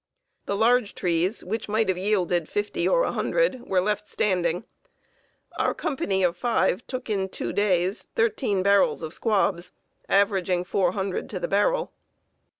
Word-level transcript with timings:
The 0.47 0.55
large 0.55 0.95
trees, 0.95 1.43
which 1.45 1.69
might 1.69 1.87
have 1.87 1.95
yielded 1.95 2.49
fifty 2.49 2.87
or 2.87 3.03
a 3.03 3.11
hundred, 3.11 3.61
were 3.69 3.81
left 3.81 4.07
standing. 4.07 4.65
Our 5.59 5.75
company 5.75 6.23
of 6.23 6.35
five 6.35 6.87
took 6.87 7.07
in 7.07 7.29
two 7.29 7.53
days 7.53 8.07
thirteen 8.15 8.63
barrels 8.63 9.03
of 9.03 9.13
squabs, 9.13 9.73
averaging 10.09 10.63
400 10.63 11.29
to 11.29 11.39
the 11.39 11.47
barrel. 11.47 11.91